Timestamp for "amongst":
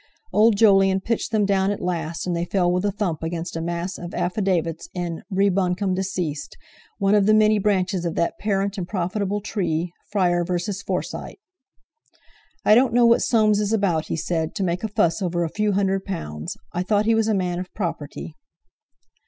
3.21-3.55